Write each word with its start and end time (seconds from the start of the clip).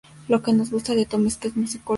Lo 0.29 0.41
que 0.41 0.51
nos 0.51 0.71
gusta 0.71 0.95
de 0.95 1.05
Tom 1.05 1.27
es 1.27 1.37
que 1.37 1.49
es 1.49 1.53
un 1.55 1.61
musicólogo. 1.61 1.89